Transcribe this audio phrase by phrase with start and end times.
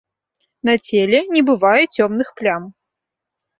[0.69, 2.69] На целе не бывае цёмных плям.